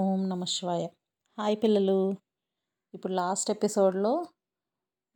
[0.00, 0.84] ఓం నమ శివాయ.
[1.38, 2.00] హాయ్ పిల్లలు.
[2.94, 4.10] ఇప్పుడు లాస్ట్ ఎపిసోడ్లో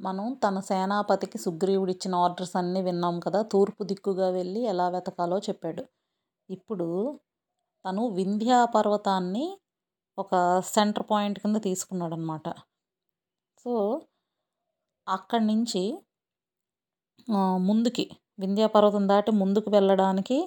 [0.01, 5.85] మనం తన సేనాపతికి సుగ్రీవుడు ఇచ్చిన ఆర్డర్స్ అన్నీ విన్నాం కదా తూర్పు దిక్కుగా వెళ్ళి ఎలా వెతకాలో చెప్పాడు.
[6.51, 7.19] ఇప్పుడు
[7.85, 9.59] తను వింధ్యా పర్వతాన్ని
[10.19, 12.49] ఒక సెంటర్ పాయింట్ కింద తీసుకున్నాడు అనమాట
[13.65, 13.75] సో
[15.09, 15.83] అక్కడి నుంచి
[17.69, 18.07] ముందుకి
[18.39, 20.39] వింధ్యా పర్వతం దాటి ముందుకు వెళ్ళడానికి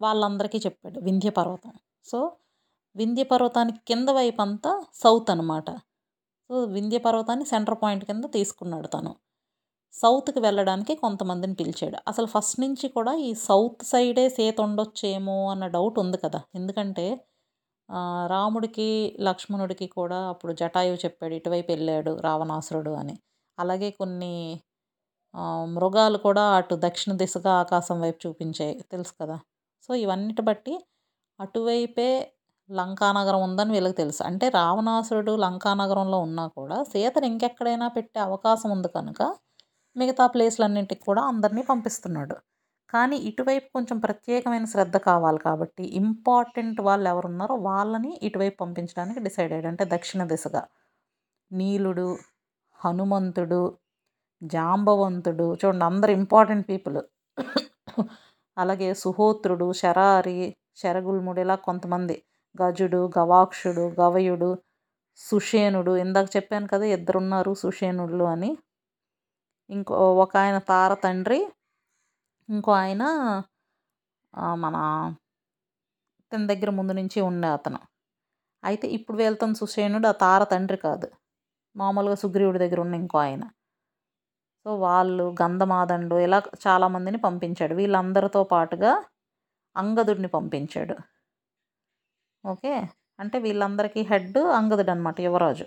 [0.00, 1.74] వాళ్ళందరికీ చెప్పాడు వింధ్య పర్వతం.
[2.04, 2.20] సో
[2.96, 5.68] వింధ్య పర్వతానికి కింద వైపు అంతా సౌత్ అనమాట
[6.50, 9.12] సో వింధ్య పర్వతాన్ని సెంటర్ పాయింట్ కింద తీసుకున్నాడు తను.
[9.94, 11.98] సౌత్కి వెళ్ళడానికి కొంతమందిని పిలిచాడు.
[12.08, 16.40] అసలు ఫస్ట్ నుంచి కూడా ఈ సౌత్ సైడే సీత ఉండొచ్చేమో అన్న డౌట్ ఉంది కదా.
[16.54, 17.06] ఎందుకంటే
[18.26, 18.88] రాముడికి
[19.20, 23.16] లక్ష్మణుడికి కూడా అప్పుడు జటాయువు చెప్పాడు ఇటువైపు వెళ్ళాడు రావణాసురుడు అని.
[23.58, 24.34] అలాగే కొన్ని
[25.74, 28.74] మృగాలు కూడా అటు దక్షిణ దిశగా ఆకాశం వైపు చూపించాయి.
[28.92, 29.36] తెలుసు కదా?
[29.82, 30.74] సో ఇవన్నిటి బట్టి
[31.40, 32.10] అటువైపే
[32.72, 34.22] లంకానగరం ఉందని వీళ్ళకి తెలుసు.
[34.22, 39.22] అంటే రావణాసురుడు లంకానగరంలో ఉన్నా కూడా సీతను ఇంకెక్కడైనా పెట్టే అవకాశం ఉంది కనుక
[39.96, 42.36] మిగతా ప్లేస్లన్నింటికి కూడా అందరినీ పంపిస్తున్నాడు.
[42.90, 49.68] కానీ ఇటువైపు కొంచెం ప్రత్యేకమైన శ్రద్ధ కావాలి కాబట్టి ఇంపార్టెంట్ వాళ్ళు ఎవరున్నారో వాళ్ళని ఇటువైపు పంపించడానికి డిసైడ్ అయ్యాడు.
[49.68, 50.62] అంటే దక్షిణ దిశగా.
[51.50, 52.08] నీలుడు
[52.80, 53.62] హనుమంతుడు
[54.42, 57.00] జాంబవంతుడు చూడండి అందరు ఇంపార్టెంట్ పీపుల్.
[58.56, 60.38] అలాగే సుహోత్రుడు శరారి
[60.76, 62.16] శరగుల్ముడు ఇలా కొంతమంది.
[62.54, 64.50] గజుడు గవాక్షుడు గవయుడు
[65.18, 68.50] సుషేనుడు ఇందాక చెప్పాను కదా ఇద్దరున్నారు సుషేనుళ్ళు అని.
[69.70, 71.40] ఇంకో ఒక ఆయన తార తండ్రి
[72.48, 73.02] ఇంకో ఆయన
[74.54, 74.76] మన
[76.32, 77.80] తన దగ్గర ముందు నుంచి ఉండే అతను.
[78.64, 81.08] అయితే ఇప్పుడు వెళ్తున్న సుషేనుడు ఆ తార తండ్రి కాదు.
[81.76, 83.44] మామూలుగా సుగ్రీవుడి దగ్గర ఉన్న ఇంకో ఆయన.
[84.66, 87.74] సో వాళ్ళు గంధమాదండు ఇలా చాలామందిని పంపించాడు.
[87.74, 88.92] వీళ్ళందరితో పాటుగా
[89.76, 90.96] అంగదుడిని పంపించాడు.
[92.44, 92.74] ఓకే?
[93.18, 95.66] అంటే వీళ్ళందరికీ హెడ్ అంగదుడు అనమాట యువరాజు.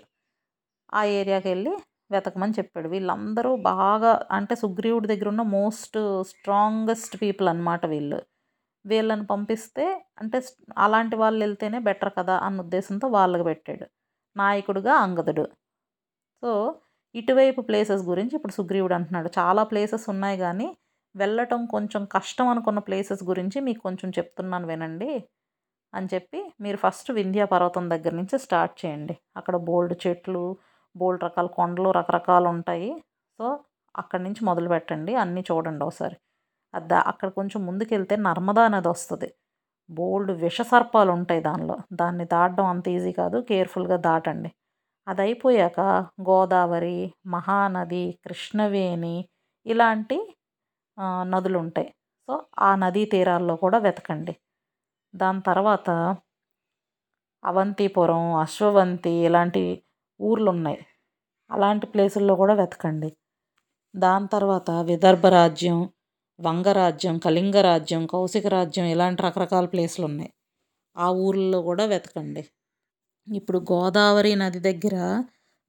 [0.92, 1.72] ఆ ఏరియాకి వెళ్ళి
[2.10, 2.88] వెతకమని చెప్పాడు.
[2.88, 5.98] వీళ్ళందరూ బాగా అంటే సుగ్రీవుడి దగ్గర ఉన్న మోస్ట్
[6.30, 8.18] స్ట్రాంగెస్ట్ పీపుల్ అనమాట వీళ్ళు.
[8.84, 9.86] వీళ్ళని పంపిస్తే
[10.20, 10.38] అంటే
[10.78, 13.86] అలాంటి వాళ్ళు వెళ్తేనే బెటర్ కదా అన్న ఉద్దేశంతో వాళ్ళకి పెట్టాడు.
[14.36, 15.46] నాయకుడుగా అంగదుడు.
[16.42, 16.50] సో
[17.14, 19.28] ఇటువైపు ప్లేసెస్ గురించి ఇప్పుడు సుగ్రీవుడు అంటున్నాడు.
[19.38, 20.68] చాలా ప్లేసెస్ ఉన్నాయి కానీ
[21.14, 25.10] వెళ్ళటం కొంచెం కష్టం అనుకున్న ప్లేసెస్ గురించి మీకు కొంచెం చెప్తున్నాను వినండి.
[25.96, 29.14] అని చెప్పి మీరు ఫస్ట్ వింధ్యా పర్వతం దగ్గర నుంచి స్టార్ట్ చేయండి.
[29.36, 30.44] అక్కడ బోల్డ్ చెట్లు
[30.96, 32.90] బోల్డ్ రకాల కొండలు రకరకాలు ఉంటాయి.
[33.38, 33.46] సో
[33.96, 35.14] అక్కడి నుంచి మొదలు పెట్టండి.
[35.14, 36.16] అన్నీ చూడండి ఒకసారి.
[36.74, 39.28] అది అక్కడ కొంచెం ముందుకెళ్తే నర్మదా నది వస్తుంది.
[39.90, 41.76] బోల్డ్ విషసర్పాలు ఉంటాయి దానిలో.
[41.92, 43.38] దాన్ని దాటడం అంత ఈజీ కాదు.
[43.50, 44.50] కేర్ఫుల్గా దాటండి.
[45.08, 45.80] అది అయిపోయాక
[46.28, 49.16] గోదావరి మహానది కృష్ణవేణి
[49.66, 50.18] ఇలాంటి
[51.24, 51.90] నదులు ఉంటాయి.
[52.28, 54.34] సో ఆ నదీ తీరాల్లో కూడా వెతకండి.
[55.14, 55.88] దాని తర్వాత
[57.44, 59.62] అవంతిపురం అశ్వవంతి ఇలాంటి
[60.20, 60.78] ఊర్లు ఉన్నాయి
[61.50, 63.10] అలాంటి ప్లేసుల్లో కూడా వెతకండి.
[63.94, 65.78] దాని తర్వాత విదర్భ రాజ్యం
[66.38, 70.30] వంగరాజ్యం కళింగ రాజ్యం కౌశిక రాజ్యం ఇలాంటి రకరకాల ప్లేసులు ఉన్నాయి
[70.96, 72.42] ఆ ఊర్లలో కూడా వెతకండి.
[73.26, 74.96] ఇప్పుడు గోదావరి నది దగ్గర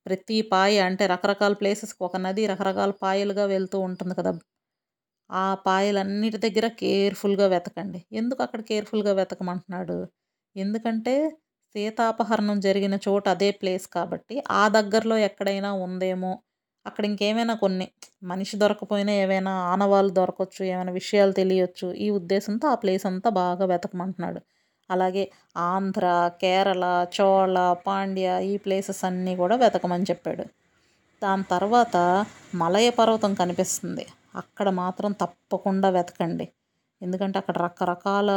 [0.05, 4.33] ప్రతి పాయ అంటే రకరకాల ప్లేసెస్కి ఒక నది రకరకాల పాయలుగా వెళ్తూ ఉంటుంది కదా.
[5.29, 8.05] ఆ పాయలన్నిటి దగ్గర కేర్ఫుల్గా వెతకండి.
[8.11, 9.97] ఎందుకు అక్కడ కేర్ఫుల్గా వెతకమంటున్నాడు?
[10.55, 11.15] ఎందుకంటే
[11.75, 16.31] సీతాపహరణం జరిగిన చోటు అదే ప్లేస్ కాబట్టి ఆ దగ్గరలో ఎక్కడైనా ఉందేమో
[16.85, 17.85] అక్కడ ఇంకేమైనా కొన్ని
[18.23, 24.39] మనిషి దొరకపోయినా ఏవైనా ఆనవాళ్ళు దొరకవచ్చు ఏమైనా విషయాలు తెలియచ్చు ఈ ఉద్దేశంతో ఆ ప్లేస్ అంతా బాగా వెతకమంటున్నాడు.
[24.89, 25.23] అలాగే
[25.65, 26.05] ఆంధ్ర
[26.41, 27.57] కేరళ చోళ
[27.87, 30.45] పాండ్య ఈ ప్లేసెస్ అన్నీ కూడా వెతకమని చెప్పాడు.
[31.21, 31.97] దాని తర్వాత
[32.55, 34.05] మలయ పర్వతం కనిపిస్తుంది.
[34.37, 36.49] అక్కడ మాత్రం తప్పకుండా వెతకండి.
[37.01, 38.29] ఎందుకంటే అక్కడ రకరకాల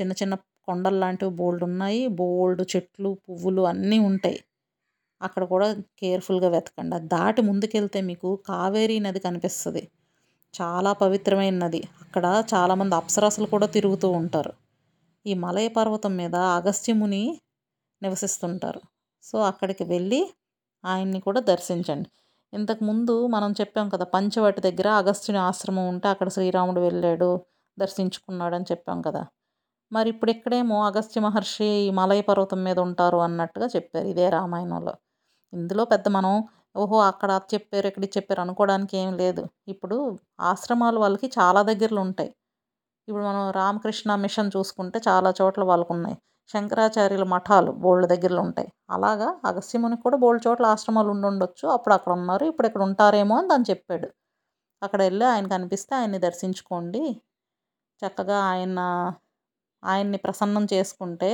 [0.00, 2.08] చిన్న చిన్న కొండలు లాంటివి బోల్డ్ ఉన్నాయి.
[2.08, 4.44] బోల్డ్ చెట్లు పువ్వులు అన్నీ ఉంటాయి.
[5.22, 6.96] అక్కడ కూడా కేర్ఫుల్గా వెతకండి.
[6.96, 9.88] అది దాటి ముందుకెళ్తే మీకు కావేరీ నది కనిపిస్తుంది.
[10.62, 11.82] చాలా పవిత్రమైన నది.
[12.02, 14.52] అక్కడ చాలామంది అప్సరసలు కూడా తిరుగుతూ ఉంటారు.
[15.26, 17.40] ఈ మలయ పర్వతం మీద అగస్త్యముని
[18.02, 18.80] నివసిస్తుంటారు.
[19.22, 20.30] సో అక్కడికి వెళ్ళి
[20.84, 22.08] ఆయన్ని కూడా దర్శించండి.
[22.52, 27.28] ఇంతకుముందు మనం చెప్పాం కదా పంచవటి దగ్గర అగస్త్యుని ఆశ్రమం ఉంటే అక్కడ శ్రీరాముడు వెళ్ళాడు
[27.78, 29.22] దర్శించుకున్నాడు అని చెప్పాం కదా.
[29.92, 31.68] మరి ఇప్పుడు ఇక్కడేమో అగస్త్య మహర్షి
[31.98, 34.94] మలయ పర్వతం మీద ఉంటారు అన్నట్టుగా చెప్పారు ఇదే రామాయణంలో.
[35.52, 36.34] ఇందులో పెద్ద మనం
[36.76, 39.44] ఓహో అక్కడ చెప్పారు ఇక్కడ చెప్పారు అనుకోవడానికి ఏం లేదు.
[39.68, 39.98] ఇప్పుడు
[40.50, 42.30] ఆశ్రమాలు వాళ్ళకి చాలా దగ్గరలో ఉంటాయి.
[43.08, 46.16] ఇప్పుడు మనం రామకృష్ణ మిషన్ చూసుకుంటే చాలా చోట్ల వాళ్ళకు ఉన్నాయి
[46.48, 48.68] శంకరాచార్యుల మఠాలు బోల్డ్ దగ్గరలో ఉంటాయి.
[48.96, 52.44] అలాగా అగస్త్యమునికి కూడా బోల్డ్ చోట్ల ఆశ్రమాలు ఉండుండొచ్చు అప్పుడు అక్కడ ఉన్నారు.
[52.52, 54.08] ఇప్పుడు ఇక్కడ ఉంటారేమో అని తను చెప్పాడు.
[54.82, 57.02] అక్కడ వెళ్ళి ఆయన కనిపిస్తే ఆయన్ని దర్శించుకోండి.
[58.02, 58.80] చక్కగా ఆయన
[59.82, 61.30] ఆయన్ని ప్రసన్నం చేసుకుంటే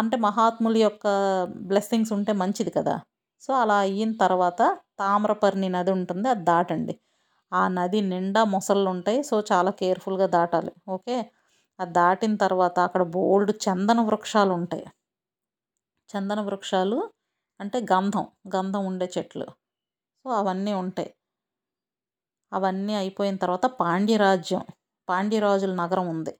[0.00, 1.06] అంటే మహాత్ముల యొక్క
[1.70, 2.94] బ్లెస్సింగ్స్ ఉంటే మంచిది కదా.
[3.42, 4.60] సో అలా అయిన తర్వాత
[5.00, 6.26] తామ్రపర్ణి నది ఉంటుంది.
[6.28, 6.94] అది దాటండి.
[7.52, 9.20] ఆ నది నిండా మొసళ్ళు ఉంటాయి.
[9.30, 10.72] సో చాలా కేర్ఫుల్గా దాటాలి.
[10.88, 11.16] ఓకే?
[11.78, 14.86] అది దాటిన తర్వాత అక్కడ బోల్డ్ చందన వృక్షాలు ఉంటాయి
[16.08, 16.98] చందన వృక్షాలు
[17.60, 18.26] అంటే గంధం
[18.56, 19.48] గంధం ఉండే చెట్లు.
[20.24, 21.10] సో అవన్నీ ఉంటాయి.
[22.52, 24.62] అవన్నీ అయిపోయిన తర్వాత పాండ్యరాజ్యం
[25.08, 26.32] పాండ్యరాజుల నగరం ఉంది.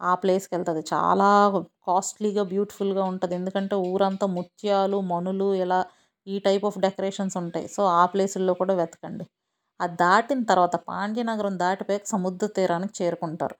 [0.00, 1.28] ఆ ప్లేస్కి వెళ్తుంది చాలా
[1.88, 3.34] కాస్ట్లీగా బ్యూటిఫుల్గా ఉంటుంది.
[3.34, 5.80] ఎందుకంటే ఊరంతా ముత్యాలు మనులు ఇలా
[6.26, 7.68] ఈ టైప్ ఆఫ్ డెకరేషన్స్ ఉంటాయి.
[7.68, 9.26] సో ఆ ప్లేసుల్లో కూడా వెతకండి.
[9.80, 13.56] అది దాటిన తర్వాత పాండ్యనగరం దాటిపోయాక సముద్ర తీరానికి చేరుకుంటారు.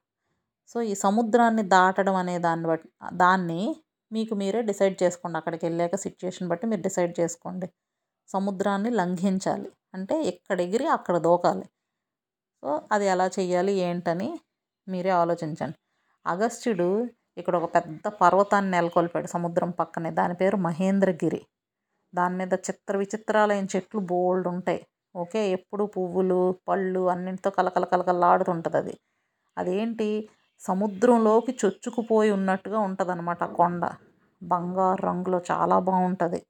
[0.75, 3.77] సో ఈ సముద్రాన్ని దాటడం అనే దాన్ని బట్టి దాన్ని
[4.13, 5.39] మీకు మీరే డిసైడ్ చేసుకోండి.
[5.39, 7.71] అక్కడికి వెళ్ళాక సిచ్యుయేషన్ బట్టి మీరు డిసైడ్ చేసుకోండి.
[8.29, 9.73] సముద్రాన్ని లంఘించాలి.
[9.95, 11.65] అంటే ఎక్కడ ఎగిరి అక్కడ దూకాలి.
[12.65, 14.41] సో అది ఎలా చేయాలి ఏంటని
[14.89, 15.75] మీరే ఆలోచించండి.
[16.27, 17.09] అగస్త్యుడు
[17.39, 20.11] ఇక్కడ ఒక పెద్ద పర్వతాన్ని నెలకొల్పాడు సముద్రం పక్కనే.
[20.11, 21.47] దాని పేరు మహేంద్రగిరి.
[22.15, 24.87] దాని మీద చిత్ర విచిత్రాలైన చెట్లు బోల్డ్ ఉంటాయి.
[25.17, 25.51] ఓకే?
[25.51, 28.99] ఎప్పుడు పువ్వులు పళ్ళు అన్నింటితో కలకల కలకలాడుతుంటుంది అది.
[29.59, 30.29] అదేంటి?
[30.63, 33.83] సముద్రంలోకి చొచ్చుకుపోయి ఉన్నట్టుగా ఉంటుంది అనమాట కొండ.
[34.43, 36.41] బంగారు రంగులో చాలా బాగుంటుంది.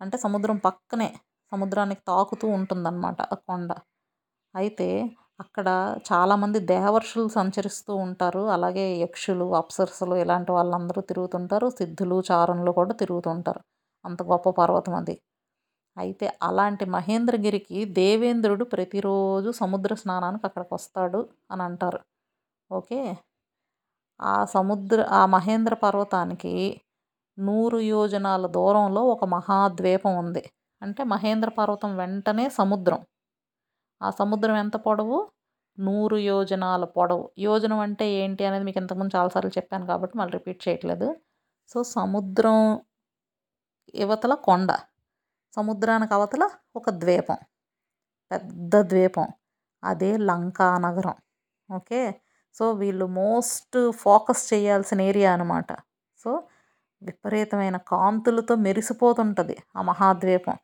[0.00, 1.08] అంటే సముద్రం పక్కనే
[1.52, 3.70] సముద్రానికి తాకుతూ ఉంటుందన్నమాట ఆ కొండ.
[4.54, 4.88] అయితే
[5.40, 5.68] అక్కడ
[6.10, 8.42] చాలామంది దేవర్షులు సంచరిస్తూ ఉంటారు.
[8.48, 11.68] అలాగే యక్షులు అప్సర్సులు ఇలాంటి వాళ్ళందరూ తిరుగుతుంటారు.
[11.80, 13.62] సిద్ధులు చారణులు కూడా తిరుగుతుంటారు.
[14.04, 15.16] అంత గొప్ప పర్వతం అది.
[15.96, 22.00] అయితే అలాంటి మహేంద్రగిరికి దేవేంద్రుడు ప్రతిరోజు సముద్ర స్నానానికి అక్కడికి వస్తాడు అని అంటారు.
[22.70, 23.00] ఓకే?
[24.22, 26.52] ఆ సముద్ర ఆ మహేంద్ర పర్వతానికి
[27.38, 30.42] నూరు యోజనాల దూరంలో ఒక మహాద్వీపం ఉంది.
[30.82, 33.00] అంటే మహేంద్ర పర్వతం వెంటనే సముద్రం.
[34.00, 35.18] ఆ సముద్రం ఎంత పొడవు?
[35.78, 37.30] నూరు యోజనాల పొడవు.
[37.38, 41.08] యోజనం అంటే ఏంటి అనేది మీకు ఇంతకుముందు చాలాసార్లు చెప్పాను కాబట్టి మళ్ళీ రిపీట్ చేయట్లేదు.
[41.70, 42.58] సో సముద్రం
[43.94, 44.70] యువతల కొండ.
[45.56, 46.44] సముద్రానికి అవతల
[46.76, 47.38] ఒక ద్వీపం.
[48.30, 49.28] పెద్ద ద్వీపం.
[49.82, 51.16] అదే లంకా నగరం.
[51.68, 52.02] ఓకే?
[52.54, 55.70] సో వీళ్ళు మోస్ట్ ఫోకస్ చేయాల్సిన ఏరియా అనమాట
[56.24, 56.30] సో
[57.02, 60.56] విపరీతమైన కాంతులతో మెరిసిపోతుంటుంది ఆ మహాద్వీపం.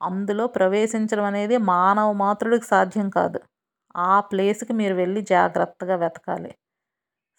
[0.00, 3.40] అందులో ప్రవేశించడం అనేది మానవ మాతృడికి సాధ్యం కాదు.
[3.96, 6.52] ఆ ప్లేస్కి మీరు వెళ్ళి జాగ్రత్తగా వెతకాలి.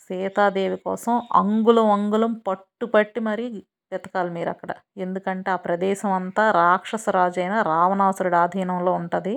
[0.09, 3.45] సీతాదేవి కోసం అంగుళం అంగుళం పట్టు పట్టి మరీ
[3.91, 4.71] వెతకాలి మీరు అక్కడ.
[4.97, 9.35] ఎందుకంటే ఆ ప్రదేశం అంతా రాక్షసరాజైన అయిన రావణాసురుడి ఆధీనంలో ఉంటుంది.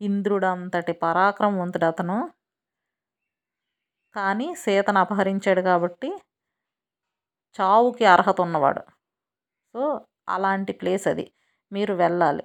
[0.00, 2.18] ఇంద్రుడు అంతటి పరాక్రమవంతుడు అతను.
[4.14, 6.10] కానీ సీతను అపహరించాడు కాబట్టి
[7.56, 8.82] చావుకి అర్హత ఉన్నవాడు.
[9.74, 9.82] సో
[10.28, 11.26] అలాంటి ప్లేస్ అది.
[11.72, 12.44] మీరు వెళ్ళాలి.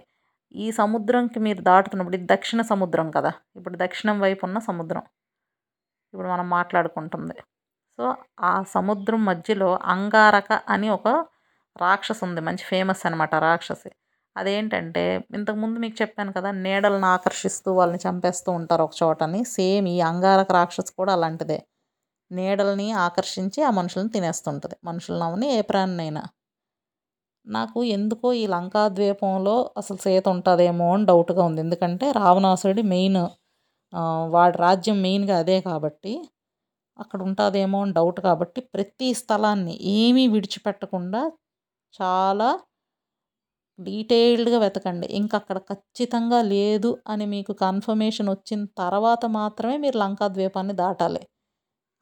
[0.51, 3.31] ఈ సముద్రంకి మీరు దాటుతున్నప్పుడు ఇది దక్షిణ సముద్రం కదా.
[3.55, 5.03] ఇప్పుడు దక్షిణం వైపు ఉన్న సముద్రం.
[6.13, 7.35] ఇప్పుడు మనం మాట్లాడుకుంటుంది.
[7.97, 8.05] సో
[8.39, 11.07] ఆ సముద్రం మధ్యలో అంగారక అని ఒక
[11.77, 13.91] రాక్షసు ఉంది మంచి ఫేమస్ అనమాట రాక్షసి.
[14.37, 15.03] అదేంటంటే
[15.35, 19.41] ఇంతకుముందు మీకు చెప్పాను కదా నీడలను ఆకర్షిస్తూ వాళ్ళని చంపేస్తూ ఉంటారు ఒక చోటని.
[19.55, 21.59] సేమ్ ఈ అంగారక రాక్షసు కూడా అలాంటిదే.
[22.31, 24.77] నీడల్ని ఆకర్షించి ఆ మనుషులను తినేస్తుంటుంది.
[24.85, 26.23] మనుషులను అవని ఏ ప్రాణినైనా.
[27.47, 31.59] నాకు ఎందుకో ఈ లంకా ద్వీపంలో అసలు సీత ఉంటుందేమో అని డౌట్గా ఉంది.
[31.61, 33.21] ఎందుకంటే రావణాసురుడి మెయిన్
[34.35, 36.13] వాడి రాజ్యం మెయిన్గా అదే కాబట్టి
[36.99, 41.21] అక్కడ ఉంటుందేమో అని డౌట్ కాబట్టి ప్రతి స్థలాన్ని ఏమీ విడిచిపెట్టకుండా
[41.99, 42.49] చాలా
[43.79, 45.07] డీటెయిల్డ్గా వెతకండి.
[45.19, 51.21] ఇంకా అక్కడ ఖచ్చితంగా లేదు అని మీకు కన్ఫర్మేషన్ వచ్చిన తర్వాత మాత్రమే మీరు లంకా ద్వీపాన్ని దాటాలి.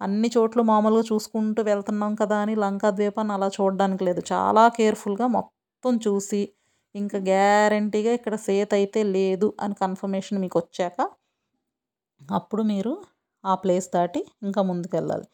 [0.01, 4.22] అన్ని చోట్లు మామూలుగా చూసుకుంటూ వెళ్తున్నాం కదా అని లంకా ద్వీపాన్ని అలా చూడడానికి లేదు.
[4.34, 6.41] చాలా కేర్ఫుల్గా మొత్తం చూసి
[6.96, 10.98] ఇంకా గ్యారంటీగా ఇక్కడ సేత్ అయితే లేదు అని కన్ఫర్మేషన్ మీకు వచ్చాక
[12.22, 12.94] అప్పుడు మీరు
[13.44, 15.27] ఆ ప్లేస్ దాటి ఇంకా ముందుకెళ్ళాలి.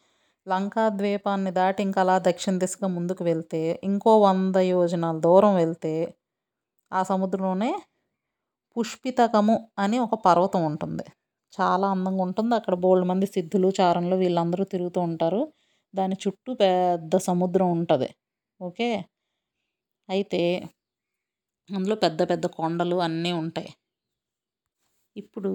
[0.46, 5.92] లంకా ద్వీపాన్ని దాటి ఇంకా అలా దక్షిణ దిశగా ముందుకు వెళ్తే ఇంకో వంద యోజనాల దూరం వెళ్తే
[6.92, 7.70] ఆ సముద్రంలోనే
[8.76, 11.04] పుష్పితకము అని ఒక పర్వతం ఉంటుంది.
[11.52, 12.52] చాలా అందంగా ఉంటుంది.
[12.54, 15.42] అక్కడ బోల్డ్ మంది సిద్ధులు చారణులు వీళ్ళందరూ తిరుగుతూ ఉంటారు.
[15.94, 18.10] దాని చుట్టూ పెద్ద సముద్రం ఉంటుంది.
[18.60, 18.90] ఓకే?
[20.08, 20.40] అయితే
[21.68, 23.70] అందులో పెద్ద పెద్ద కొండలు అన్నీ ఉంటాయి.
[25.16, 25.50] ఇప్పుడు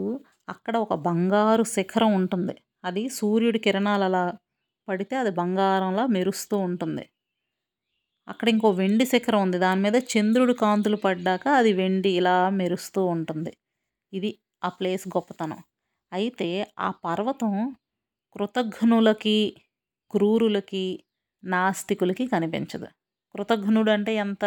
[0.50, 2.56] అక్కడ ఒక బంగారు శిఖరం ఉంటుంది.
[2.84, 4.24] అది సూర్యుడి కిరణాలు అలా
[4.88, 7.04] పడితే అది బంగారంలా మెరుస్తూ ఉంటుంది.
[8.28, 9.58] అక్కడ ఇంకో వెండి శిఖరం ఉంది.
[9.60, 13.52] దాని మీద చంద్రుడు కాంతులు పడ్డాక అది వెండి ఇలా మెరుస్తూ ఉంటుంది.
[14.14, 14.32] ఇది
[14.64, 15.60] ఆ ప్లేస్ గొప్పతనం.
[16.12, 16.48] అయితే
[16.80, 17.54] ఆ పర్వతం
[18.36, 19.38] కృతఘ్నులకి
[20.14, 20.86] క్రూరులకి
[21.44, 22.88] నాస్తికులకి కనిపించదు.
[23.36, 24.44] కృతఘ్నుడు అంటే ఎంత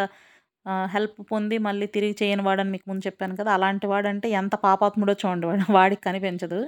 [0.87, 3.51] హెల్ప్ పొంది మళ్ళీ తిరిగి చేయని వాడని మీకు ముందు చెప్పాను కదా.
[3.53, 5.47] అలాంటి వాడంటే ఎంత పాపాత్ముడో చూడండి.
[5.47, 6.61] వాడు వాడికి కనిపించదు.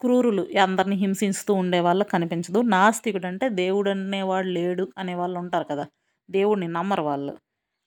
[0.00, 2.60] క్రూరులు అందరిని హింసిస్తూ ఉండేవాళ్ళు కనిపించదు.
[2.74, 5.86] నాస్తికుడు అంటే దేవుడు అనేవాడు లేడు అనేవాళ్ళు ఉంటారు కదా.
[6.30, 7.34] దేవుడిని నమ్మరు వాళ్ళు.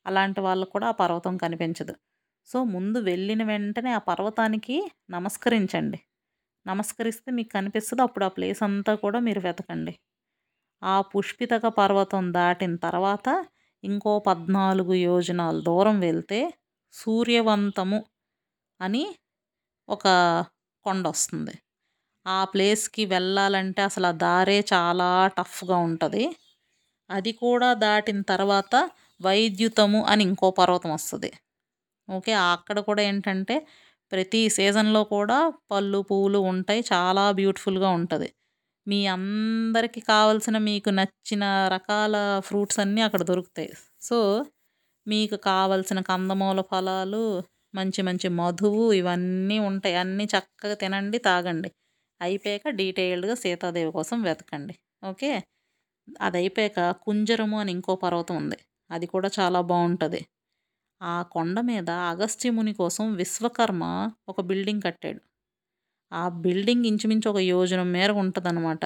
[0.06, 1.96] అలాంటి వాళ్ళు కూడా ఆ పర్వతం కనిపించదు.
[2.48, 4.78] సో ముందు వెళ్ళిన వెంటనే ఆ పర్వతానికి
[5.10, 6.00] నమస్కరించండి.
[6.66, 9.94] నమస్కరిస్తే మీకు కనిపిస్తుంది అప్పుడు ఆ ప్లేస్ అంతా కూడా మీరు వెతకండి.
[10.82, 13.28] ఆ పుష్పితక పర్వతం దాటిన తర్వాత
[13.84, 16.40] ఇంకో పద్నాలుగు యోజనాల దూరం వెళ్తే
[16.94, 18.00] సూర్యవంతము
[18.80, 19.04] అని
[19.90, 20.06] ఒక
[20.86, 21.56] కొండ వస్తుంది.
[22.26, 26.24] ఆ ప్లేస్కి వెళ్ళాలంటే అసలు ఆ దారే చాలా టఫ్గా ఉంటుంది.
[27.12, 28.74] అది కూడా దాటిన తర్వాత
[29.22, 31.30] వైద్యుతము అని ఇంకో పర్వతం వస్తుంది.
[32.08, 33.56] ఓకే అక్కడ కూడా ఏంటంటే
[34.12, 35.38] ప్రతి సీజన్లో కూడా
[35.72, 38.30] పళ్ళు పువ్వులు ఉంటాయి చాలా బ్యూటిఫుల్గా ఉంటుంది.
[38.88, 41.44] మీ అందరికీ కావాల్సిన మీకు నచ్చిన
[41.76, 43.72] రకాల ఫ్రూట్స్ అన్నీ అక్కడ దొరుకుతాయి.
[44.02, 44.18] సో
[45.08, 47.24] మీకు కావలసిన కందమూల ఫలాలు
[47.74, 49.96] మంచి మంచి మధువు ఇవన్నీ ఉంటాయి.
[49.96, 51.70] అన్నీ చక్కగా తినండి తాగండి.
[52.22, 54.76] అయిపోయాక డీటెయిల్డ్గా సీతాదేవి కోసం వెతకండి.
[55.04, 55.32] ఓకే?
[56.22, 58.58] అది అయిపోయాక కుంజరము అని ఇంకో పర్వతం ఉంది.
[58.90, 60.22] అది కూడా చాలా బాగుంటుంది
[61.02, 63.84] ఆ కొండ మీద అగస్త్యముని కోసం విశ్వకర్మ
[64.30, 65.22] ఒక బిల్డింగ్ కట్టాడు.
[66.12, 68.84] ఆ బిల్డింగ్ ఇంచుమించు ఒక యోజనం మేర ఉంటుందన్నమాట.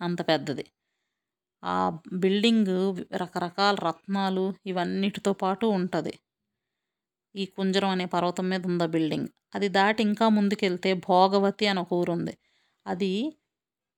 [0.00, 0.64] అంత పెద్దది.
[1.62, 1.76] ఆ
[2.14, 2.72] బిల్డింగ్
[3.14, 6.14] రకరకాల రత్నాలు ఇవన్నిటితో పాటు ఉంటుంది.
[7.34, 9.28] ఈ కుంజరం అనే పర్వతం మీద ఉంది బిల్డింగ్.
[9.54, 12.34] అది దాటి ఇంకా ముందుకెళ్తే భోగవతి అని ఒక ఊరు ఉంది
[12.86, 13.12] అది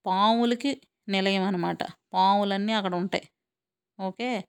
[0.07, 0.71] పాములకి
[1.09, 1.79] నిలయం అనమాట
[2.13, 3.29] పాములన్నీ అక్కడ ఉంటాయి.
[4.01, 4.45] ఓకే?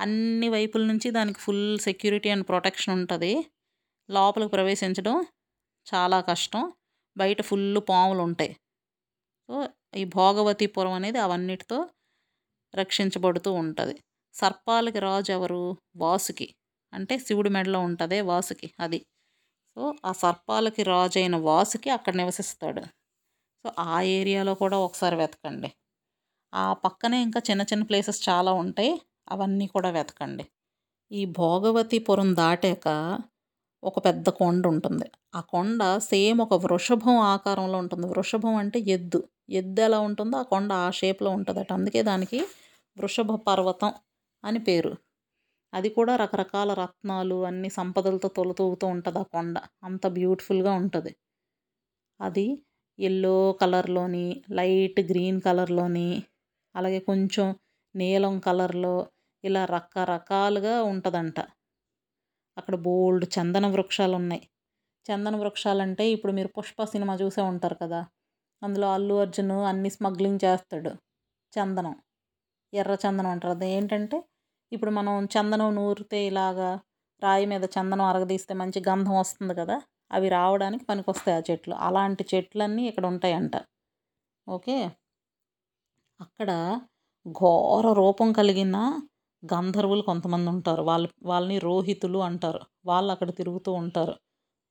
[0.00, 3.50] అన్ని వైపుల నుంచి దానికి ఫుల్ సెక్యూరిటీ అండ్ ప్రొటెక్షన్ ఉంటుంది.
[4.10, 5.26] లోపలికి ప్రవేశించడం
[5.94, 6.72] చాలా కష్టం.
[7.16, 8.56] బయట ఫుల్ పాములు ఉంటాయి
[9.50, 11.88] సో ఈ భోగవతిపురం అనేది అవన్నిటితో
[12.74, 14.02] రక్షించబడుతూ ఉంటుంది.
[14.34, 15.76] సర్పాలకి రాజు ఎవరు?
[15.96, 16.54] వాసుకి.
[16.92, 19.06] అంటే శివుడి మెడలో ఉంటుంది వాసుకి అది.
[19.74, 22.80] సో ఆ సర్పాలకి రాజు అయిన వాసుకి అక్కడ నివసిస్తాడు.
[23.62, 25.72] సో ఆ ఏరియాలో కూడా ఒకసారి వెతకండి.
[26.52, 28.92] ఆ పక్కనే ఇంకా చిన్న చిన్న ప్లేసెస్ చాలా ఉంటాయి.
[29.28, 30.44] అవన్నీ కూడా వెతకండి.
[31.10, 32.88] ఈ భోగవతిపురం దాటాక
[33.82, 35.06] ఒక పెద్ద కొండ ఉంటుంది.
[35.34, 38.06] ఆ కొండ సేమ్ ఒక వృషభం ఆకారంలో ఉంటుంది.
[38.06, 39.20] వృషభం అంటే ఎద్దు.
[39.50, 41.72] ఎద్దు ఎలా ఉంటుందో ఆ కొండ ఆ షేప్లో ఉంటుందట.
[41.72, 42.40] అందుకే దానికి
[42.96, 43.92] వృషభ పర్వతం
[44.44, 44.92] అని పేరు.
[45.72, 49.56] అది కూడా రకరకాల రత్నాలు అన్ని సంపదలతో తొలతూగుతూ ఉంటుంది ఆ కొండ.
[49.84, 51.12] అంత బ్యూటిఫుల్గా ఉంటుంది.
[52.20, 52.44] అది
[52.98, 56.08] ఎల్లో కలర్లోని లైట్ గ్రీన్ కలర్లోని
[56.74, 57.48] అలాగే కొంచెం
[57.94, 58.94] నీలం కలర్లో
[59.44, 61.38] ఇలా రకరకాలుగా ఉంటుందంట.
[62.56, 64.42] అక్కడ బోల్డ్ చందన వృక్షాలు ఉన్నాయి
[65.06, 68.00] చందన వృక్షాలు అంటే ఇప్పుడు మీరు పుష్ప సినిమా చూసే ఉంటారు కదా
[68.62, 70.92] అందులో అల్లు అర్జున్ అన్ని స్మగ్లింగ్ చేస్తాడు.
[71.52, 71.94] చందనం
[72.72, 73.54] ఎర్ర చందనం అంటారు.
[73.56, 74.18] అది ఏంటంటే
[74.72, 76.70] ఇప్పుడు మనం చందనం నూరితే ఇలాగా
[77.22, 79.76] రాయి మీద చందనం అరగదీస్తే మంచి గంధం వస్తుంది కదా
[80.10, 81.74] అవి రావడానికి పనికొస్తాయి ఆ చెట్లు.
[81.86, 83.54] అలాంటి చెట్లన్నీ ఇక్కడ ఉంటాయంట.
[84.46, 84.76] ఓకే?
[86.22, 86.50] అక్కడ
[87.28, 88.76] ఘోర రూపం కలిగిన
[89.42, 90.82] గంధర్వులు కొంతమంది ఉంటారు.
[90.82, 92.60] వాళ్ళు వాళ్ళని రోహితులు అంటారు.
[92.86, 94.14] వాళ్ళు అక్కడ తిరుగుతూ ఉంటారు.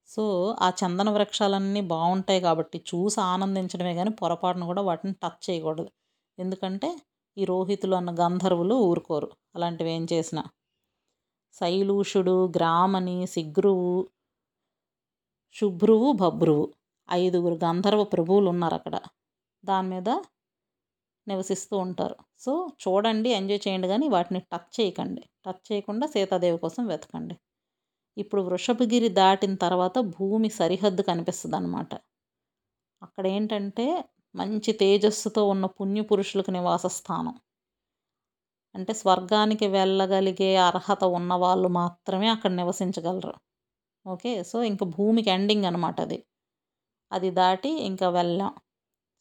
[0.08, 0.24] సో
[0.60, 5.90] ఆ చందన వృక్షాలన్నీ బాగుంటాయి కాబట్టి చూసి ఆనందించడమే కానీ పొరపాటున కూడా వాటిని టచ్ చేయకూడదు.
[6.40, 6.90] ఎందుకంటే
[7.38, 9.32] ఈ రోహితులు అన్న గంధర్వులు ఊరుకోరు.
[9.56, 10.44] అలాంటివి ఏం చేసినా.
[11.54, 14.08] శైలూషుడు గ్రామని సిగ్రువు
[15.56, 16.74] శుభ్రువు భబ్రువు
[17.12, 18.96] ఐదుగురు గంధర్వ ప్రభువులు ఉన్నారు అక్కడ.
[19.66, 20.10] దాని మీద
[21.28, 22.16] నివసిస్తూ ఉంటారు.
[22.40, 25.24] సో చూడండి ఎంజాయ్ చేయండి కానీ వాటిని టచ్ చేయకండి.
[25.46, 27.36] టచ్ చేయకుండా సీతాదేవి కోసం వెతకండి.
[28.18, 31.92] ఇప్పుడు వృషభగిరి దాటిన తర్వాత భూమి సరిహద్దు కనిపిస్తుంది అనమాట
[33.02, 33.86] అక్కడ ఏంటంటే
[34.36, 37.36] మంచి తేజస్సుతో ఉన్న పుణ్యపురుషులకు నివాస స్థానం.
[38.76, 43.34] అంటే స్వర్గానికి వెళ్ళగలిగే అర్హత ఉన్న వాళ్ళు మాత్రమే అక్కడ నివసించగలరు.
[44.06, 44.44] ఓకే?
[44.44, 46.20] సో ఇంకా భూమికి ఎండింగ్ అనమాట అది.
[47.12, 48.54] అది దాటి ఇంకా వెళ్ళాం.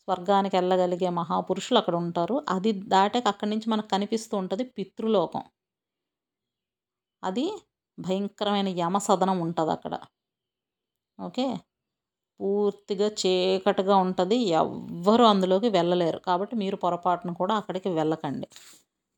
[0.09, 2.37] స్వర్గానికి వెళ్ళగలిగే మహాపురుషులు అక్కడ ఉంటారు.
[2.49, 5.45] అది దాటాక అక్కడి నుంచి మనకు కనిపిస్తూ ఉంటుంది పితృలోకం.
[7.23, 7.45] అది
[7.99, 9.95] భయంకరమైన యమ సదనం ఉంటుంది అక్కడ.
[11.19, 11.45] ఓకే?
[12.41, 14.39] పూర్తిగా చీకటిగా ఉంటుంది.
[14.61, 16.21] ఎవ్వరు అందులోకి వెళ్ళలేరు.
[16.21, 18.49] కాబట్టి మీరు పొరపాటును కూడా అక్కడికి వెళ్ళకండి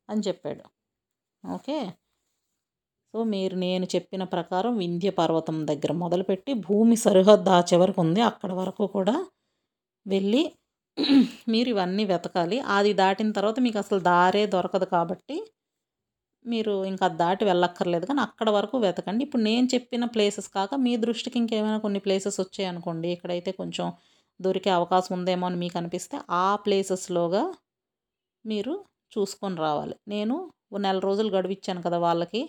[0.09, 0.65] అని చెప్పాడు.
[1.45, 1.79] ఓకే?
[3.15, 8.21] సో మీరు నేను చెప్పిన ప్రకారం వింధ్య పర్వతం దగ్గర మొదలుపెట్టి భూమి సరిహద్దు ఆ చివరికి ఉంది.
[8.23, 9.17] అక్కడ వరకు కూడా
[10.07, 10.43] వెళ్ళి
[11.53, 12.59] మీరు ఇవన్నీ వెతకాలి.
[12.77, 15.37] అది దాటిన తర్వాత మీకు అసలు దారే దొరకదు కాబట్టి
[16.45, 19.23] మీరు ఇంకా దాటి వెళ్ళక్కర్లేదు కానీ అక్కడ వరకు వెతకండి.
[19.27, 23.87] ఇప్పుడు నేను చెప్పిన ప్లేసెస్ కాక మీ దృష్టికి ఇంకేమైనా కొన్ని ప్లేసెస్ వచ్చాయనుకోండి ఇక్కడైతే కొంచెం
[24.41, 27.43] దొరికే అవకాశం ఉందేమో అని మీకు అనిపిస్తే ఆ ప్లేసెస్లోగా
[28.45, 28.75] మీరు
[29.13, 29.97] చూసుకొని రావాలి.
[30.09, 30.37] నేను
[30.79, 32.43] నెల రోజులు గడివిచ్చాను కదా వాళ్ళకి.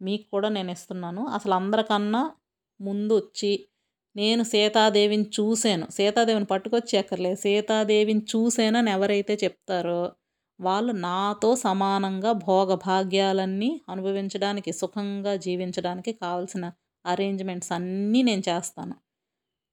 [0.00, 1.22] మీకు కూడా నేను ఇస్తున్నాను.
[1.28, 2.22] అసలు అందరికన్నా
[2.80, 3.52] ముందు వచ్చి
[4.16, 5.86] నేను సీతాదేవిని చూశాను.
[5.90, 10.00] సీతాదేవిని పట్టుకొచ్చి ఎక్కర్లేదు సీతాదేవిని చూశానని ఎవరైతే చెప్తారో
[10.60, 16.64] వాళ్ళు నాతో సమానంగా భోగభాగ్యాలన్నీ అనుభవించడానికి సుఖంగా జీవించడానికి కావాల్సిన
[17.04, 18.94] అరేంజ్మెంట్స్ అన్నీ నేను చేస్తాను.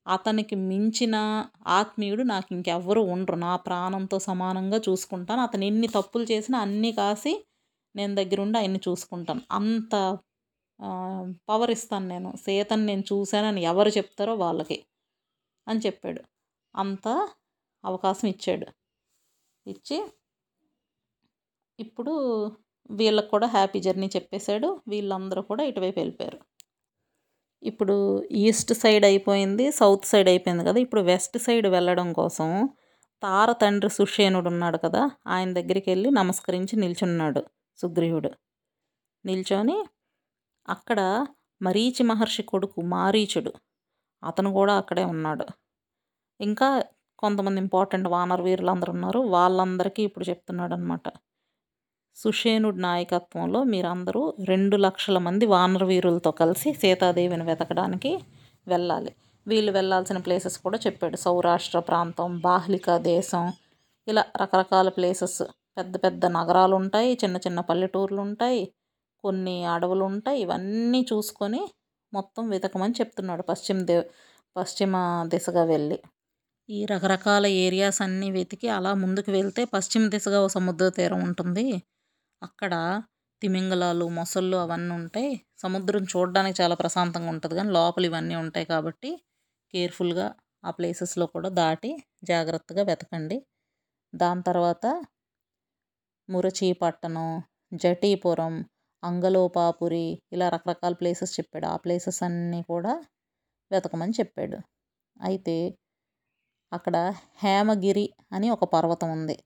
[0.07, 1.15] అతనికి మించిన
[1.67, 3.35] ఆత్మీయుడు నాకు ఇంకెవ్వరూ ఉండరు.
[3.37, 5.41] నా ప్రాణంతో సమానంగా చూసుకుంటాను.
[5.41, 7.33] అతను ఎన్ని తప్పులు చేసినా అన్నీ కాసి
[7.95, 9.41] నేను దగ్గరుండి ఆయన్ని చూసుకుంటాను.
[9.51, 9.93] అంత
[11.49, 12.33] పవర్ ఇస్తాను నేను.
[12.35, 14.79] సీతని నేను చూశానని ఎవరు చెప్తారో వాళ్ళకి
[15.67, 16.21] అని చెప్పాడు.
[16.75, 17.07] అంత
[17.85, 18.67] అవకాశం ఇచ్చాడు.
[19.65, 19.97] ఇచ్చి
[21.79, 22.13] ఇప్పుడు
[22.89, 24.81] వీళ్ళకి కూడా హ్యాపీ జర్నీ చెప్పేశాడు.
[24.87, 26.39] వీళ్ళందరూ కూడా ఇటువైపు వెళ్ళిపోయారు.
[27.63, 27.95] ఇప్పుడు
[28.31, 30.79] ఈస్ట్ సైడ్ అయిపోయింది సౌత్ సైడ్ అయిపోయింది కదా.
[30.79, 32.69] ఇప్పుడు వెస్ట్ సైడ్ వెళ్ళడం కోసం
[33.23, 35.11] తార తండ్రి సుషేనుడు ఉన్నాడు కదా.
[35.27, 37.43] ఆయన దగ్గరికి వెళ్ళి నమస్కరించి నిల్చున్నాడు
[37.77, 38.31] సుగ్రీవుడు.
[39.25, 39.77] నిల్చొని
[40.69, 40.99] అక్కడ
[41.61, 43.51] మరీచి మహర్షి కొడుకు మారీచుడు.
[44.23, 45.45] అతను కూడా అక్కడే ఉన్నాడు.
[46.39, 46.69] ఇంకా
[47.19, 49.19] కొంతమంది ఇంపార్టెంట్ వానర వీరులు అందరు ఉన్నారు.
[49.19, 51.07] వాళ్ళందరికీ ఇప్పుడు చెప్తున్నాడు అనమాట
[52.17, 58.11] సుషేనుడి నాయకత్వంలో మీరందరూ రెండు లక్షల మంది వానర వీరులతో కలిసి సీతాదేవిని వెతకడానికి
[58.67, 59.11] వెళ్ళాలి.
[59.47, 61.17] వీళ్ళు వెళ్ళాల్సిన ప్లేసెస్ కూడా చెప్పాడు.
[61.17, 63.45] సౌరాష్ట్ర ప్రాంతం బాహ్లిక దేశం
[64.07, 65.41] ఇలా రకరకాల ప్లేసెస్.
[65.77, 68.61] పెద్ద పెద్ద నగరాలు ఉంటాయి చిన్న చిన్న పల్లెటూర్లు ఉంటాయి
[69.23, 71.61] కొన్ని అడవులు ఉంటాయి ఇవన్నీ చూసుకొని
[72.13, 73.97] మొత్తం వెతకమని చెప్తున్నాడు పశ్చిమ దే
[74.55, 74.93] పశ్చిమ
[75.33, 75.97] దిశగా వెళ్ళి.
[76.69, 81.65] ఈ రకరకాల ఏరియాస్ అన్నీ వెతికి అలా ముందుకు వెళ్తే పశ్చిమ దిశగా ఓ సముద్ర తీరం ఉంటుంది.
[82.41, 82.73] అక్కడ
[83.41, 85.31] తిమింగలాలు మొసళ్ళు అవన్నీ ఉంటాయి.
[85.57, 89.11] సముద్రం చూడడానికి చాలా ప్రశాంతంగా ఉంటుంది కానీ లోపల ఇవన్నీ ఉంటాయి కాబట్టి
[89.73, 90.27] కేర్ఫుల్గా
[90.63, 91.91] ఆ ప్లేసెస్లో కూడా దాటి
[92.23, 93.37] జాగ్రత్తగా వెతకండి.
[94.13, 94.85] దాని తర్వాత
[96.29, 97.27] మురచీపట్టణం
[97.75, 98.53] జటీపురం
[99.03, 101.65] అంగలోపాపురి ఇలా రకరకాల ప్లేసెస్ చెప్పాడు.
[101.65, 102.93] ఆ ప్లేసెస్ అన్నీ కూడా
[103.71, 104.59] వెతకమని చెప్పాడు.
[105.17, 105.57] అయితే
[106.71, 106.95] అక్కడ
[107.41, 109.37] హేమగిరి అని ఒక పర్వతం ఉంది.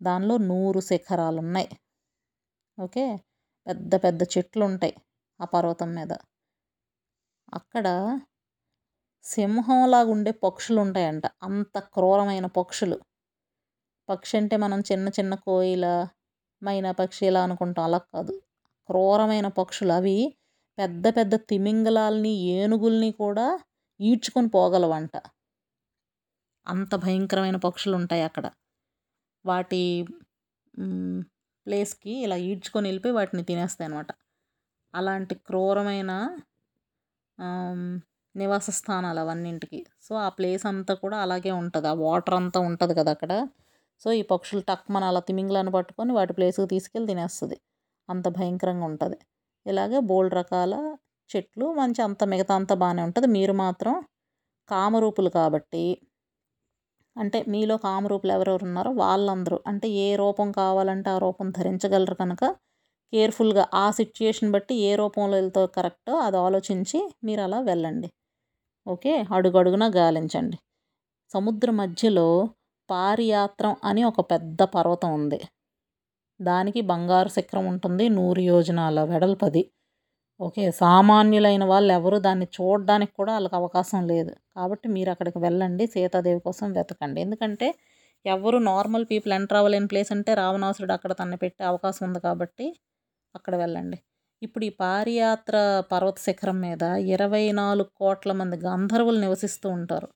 [0.00, 1.70] దానిలో నూరు శిఖరాలు ఉన్నాయి
[2.78, 3.04] ఓకే?
[3.66, 4.94] పెద్ద పెద్ద చెట్లు ఉంటాయి
[5.40, 6.12] ఆ పర్వతం మీద.
[7.52, 7.86] అక్కడ
[9.24, 12.98] సింహంలాగా ఉండే పక్షులు ఉంటాయంట అంత క్రూరమైన పక్షులు.
[14.08, 15.86] పక్షి అంటే మనం చిన్న చిన్న కోయిల
[16.62, 17.84] మైనా పక్షి ఇలా అనుకుంటాం.
[17.84, 18.34] అలా కాదు.
[18.88, 19.92] క్రూరమైన పక్షులు.
[20.00, 20.16] అవి
[20.78, 23.46] పెద్ద పెద్ద తిమింగలాల్ని ఏనుగుల్ని కూడా
[24.00, 25.14] ఈడ్చుకొని పోగలవంట.
[26.66, 28.46] అంత భయంకరమైన పక్షులు ఉంటాయి అక్కడ.
[29.44, 29.80] వాటి
[31.66, 34.10] ప్లేస్కి ఇలా ఈడ్చుకొని వెళ్ళిపోయి వాటిని తినేస్తాయి అనమాట
[34.94, 36.12] అలాంటి క్రూరమైన
[38.34, 39.80] నివాస స్థానాలు అవన్నింటికి.
[40.06, 41.88] సో ఆ ప్లేస్ అంతా కూడా అలాగే ఉంటుంది.
[41.92, 43.32] ఆ వాటర్ అంతా ఉంటుంది కదా అక్కడ.
[44.02, 47.56] సో ఈ పక్షులు టక్మన అలా తిమింగలాన్ని పట్టుకొని వాటి ప్లేస్కి తీసుకెళ్ళి తినేస్తుంది.
[48.08, 49.18] అంత భయంకరంగా ఉంటుంది.
[49.66, 50.74] ఇలాగే బోల్డ్ రకాల
[51.30, 53.28] చెట్లు మంచి అంత మిగతా అంతా బాగానే ఉంటుంది.
[53.36, 53.94] మీరు మాత్రం
[54.68, 55.84] కామరూపులు కాబట్టి
[57.16, 62.42] అంటే మీలో కామరూపులు ఎవరెవరు ఉన్నారో వాళ్ళందరూ అంటే ఏ రూపం కావాలంటే ఆ రూపం ధరించగలరు కనుక
[63.12, 68.08] కేర్ఫుల్గా ఆ సిచ్యుయేషన్ బట్టి ఏ రూపంలో వెళ్తే కరెక్టో అది ఆలోచించి మీరు అలా వెళ్ళండి.
[68.86, 69.14] ఓకే?
[69.32, 70.58] అడుగడుగునా గాలించండి.
[71.30, 72.28] సముద్ర మధ్యలో
[72.88, 75.40] పారియాత్రం అని ఒక పెద్ద పర్వతం ఉంది.
[76.40, 79.62] దానికి బంగారు శిఖరం ఉంటుంది నూరు యోజనాల వెడల్పది.
[80.40, 84.32] ఓకే సామాన్యులైన వాళ్ళు ఎవరు దాన్ని చూడడానికి కూడా వాళ్ళకి అవకాశం లేదు.
[84.56, 87.18] కాబట్టి మీరు అక్కడికి వెళ్ళండి సీతాదేవి కోసం వెతకండి.
[87.26, 87.68] ఎందుకంటే
[88.24, 92.66] ఎవరు నార్మల్ పీపుల్ ఎంటర్ అవ్వలేని ప్లేస్ అంటే రావణాసురుడు అక్కడ తన పెట్టే అవకాశం ఉంది కాబట్టి
[93.34, 93.98] అక్కడ వెళ్ళండి.
[94.42, 95.56] ఇప్పుడు ఈ పారియాత్ర
[95.92, 100.08] పర్వత శిఖరం మీద ఇరవై నాలుగు కోట్ల మంది గంధర్వులు నివసిస్తూ ఉంటారు.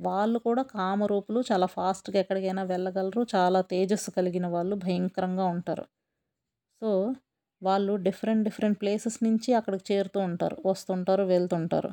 [0.00, 3.26] వాళ్ళు కూడా కామరూపులు చాలా ఫాస్ట్గా ఎక్కడికైనా వెళ్ళగలరు.
[3.34, 5.84] చాలా తేజస్సు కలిగిన వాళ్ళు భయంకరంగా ఉంటారు.
[6.82, 7.14] సో
[7.62, 10.56] వాళ్ళు డిఫరెంట్ డిఫరెంట్ ప్లేసెస్ నుంచి అక్కడికి చేరుతూ ఉంటారు.
[10.66, 11.90] వస్తుంటారు వెళ్తుంటారు.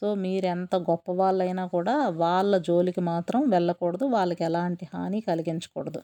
[0.00, 4.04] సో మీరు ఎంత గొప్ప వాళ్ళైనా కూడా వాళ్ళ జోలికి మాత్రం వెళ్ళకూడదు.
[4.04, 6.02] వాళ్ళకి ఎలాంటి హాని కలిగించకూడదు.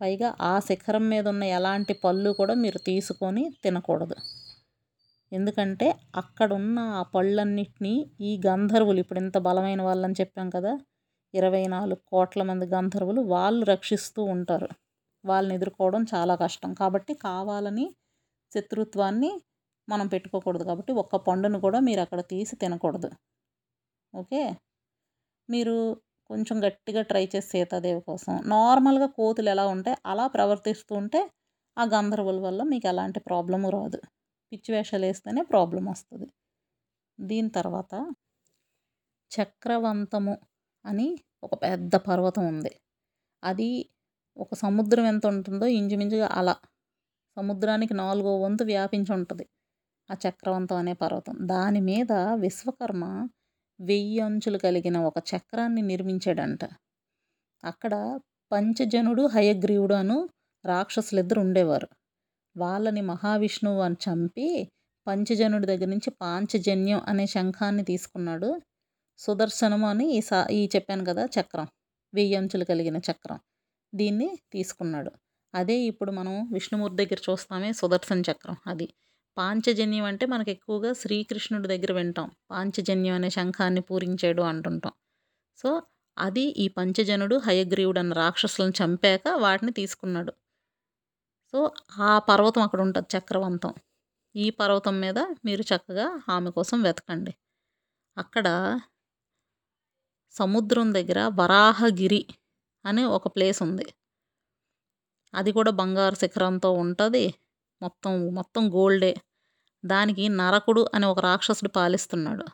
[0.00, 4.16] పైగా ఆ శిఖరం మీద ఉన్న ఎలాంటి పళ్ళు కూడా మీరు తీసుకొని తినకూడదు.
[5.32, 10.72] ఎందుకంటే అక్కడున్న ఆ పళ్ళన్నిటినీ ఈ గంధర్వులు ఇప్పుడు ఇంత బలమైన వాళ్ళని చెప్పాం కదా
[11.34, 14.68] ఇరవై నాలుగు కోట్ల మంది గంధర్వులు వాళ్ళు రక్షిస్తూ ఉంటారు.
[15.24, 16.72] వాళ్ళని ఎదుర్కోవడం చాలా కష్టం.
[16.74, 17.86] కాబట్టి కావాలని
[18.52, 19.32] శత్రుత్వాన్ని
[19.88, 20.64] మనం పెట్టుకోకూడదు.
[20.64, 23.10] కాబట్టి ఒక్క పండును కూడా మీరు అక్కడ తీసి తినకూడదు.
[24.14, 24.42] ఓకే?
[25.48, 25.74] మీరు
[26.30, 28.32] కొంచెం గట్టిగా ట్రై చేసి సీతాదేవి కోసం.
[28.52, 31.20] నార్మల్గా కోతులు ఎలా ఉంటాయి అలా ప్రవర్తిస్తూ ఉంటే
[31.76, 34.00] ఆ గంధర్వుల వల్ల మీకు ఎలాంటి ప్రాబ్లము రాదు.
[34.52, 36.28] పిచ్చి వేషాలు వేస్తేనే ప్రాబ్లం వస్తుంది.
[37.18, 37.92] దీని తర్వాత
[39.30, 40.34] చక్రవంతము
[40.84, 41.06] అని
[41.44, 42.72] ఒక పెద్ద పర్వతం ఉంది.
[43.42, 43.68] అది
[44.36, 46.54] ఒక సముద్రం ఎంత ఉంటుందో ఇంచుమించుగా అలా
[47.36, 49.46] సముద్రానికి నాలుగో వంతు వ్యాపించి ఉంటుంది
[50.10, 51.36] ఆ చక్రవంతం అనే పర్వతం.
[51.46, 53.04] దాని మీద విశ్వకర్మ
[53.80, 56.62] వెయ్యి అంచులు కలిగిన ఒక చక్రాన్ని నిర్మించాడంట.
[57.64, 57.94] అక్కడ
[58.52, 60.18] పంచజనుడు హయగ్రీవుడు అను
[60.64, 61.88] రాక్షసులిద్దరు ఉండేవారు.
[62.56, 64.46] వాళ్ళని మహావిష్ణువు అని చంపి
[65.06, 68.50] పంచజనుడి దగ్గర నుంచి పాంచజన్యం అనే శంఖాన్ని తీసుకున్నాడు.
[69.18, 71.68] సుదర్శనము అని ఈ సా ఈ చెప్పాను కదా చక్రం
[72.14, 73.38] వెయ్యంచులు కలిగిన చక్రం.
[73.92, 75.12] దీన్ని తీసుకున్నాడు.
[75.54, 78.88] అదే ఇప్పుడు మనం విష్ణుమూర్తి దగ్గర చూస్తామే సుదర్శన చక్రం అది.
[79.36, 82.28] పాంచజన్యం అంటే మనకు ఎక్కువగా శ్రీకృష్ణుడి దగ్గర వింటాం.
[82.50, 84.94] పాంచజన్యం అనే శంఖాన్ని పూరించాడు అంటుంటాం.
[85.58, 85.70] సో
[86.16, 90.32] అది ఈ పంచజనుడు హయగ్రీవుడు అన్న రాక్షసులను చంపాక వాటిని తీసుకున్నాడు.
[91.52, 93.72] సో ఆ పర్వతం అక్కడ ఉంటుంది చక్రవంతం.
[94.36, 97.34] ఈ పర్వతం మీద మీరు చక్కగా ఆమె కోసం వెతకండి.
[98.18, 98.46] అక్కడ
[100.34, 102.26] సముద్రం దగ్గర వరాహగిరి
[102.84, 103.86] అనే ఒక ప్లేస్ ఉంది.
[105.34, 107.34] అది కూడా బంగారు శిఖరంతో ఉంటుంది.
[107.82, 109.12] మొత్తం మొత్తం గోల్డే.
[109.84, 112.46] దానికి నరకుడు అనే ఒక రాక్షసుడు పాలిస్తున్నాడు.